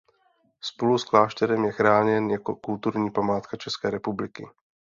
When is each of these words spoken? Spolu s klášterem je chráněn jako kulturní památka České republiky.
Spolu 0.61 0.97
s 0.97 1.03
klášterem 1.03 1.65
je 1.65 1.71
chráněn 1.71 2.29
jako 2.31 2.55
kulturní 2.55 3.11
památka 3.11 3.57
České 3.57 3.89
republiky. 3.89 4.47